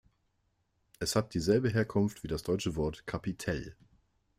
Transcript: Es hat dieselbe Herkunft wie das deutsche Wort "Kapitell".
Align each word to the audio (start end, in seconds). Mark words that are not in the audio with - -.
Es 0.97 1.15
hat 1.15 1.35
dieselbe 1.35 1.69
Herkunft 1.69 2.23
wie 2.23 2.27
das 2.27 2.41
deutsche 2.41 2.75
Wort 2.75 3.05
"Kapitell". 3.05 3.75